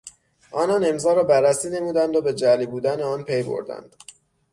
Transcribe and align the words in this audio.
آنان 0.51 0.85
امضا 0.85 1.13
را 1.13 1.23
بررسی 1.23 1.69
نمودند 1.69 2.15
و 2.15 2.21
به 2.21 2.33
جعلی 2.33 2.65
بودن 2.65 3.01
آن 3.01 3.23
پیبردند. 3.23 3.95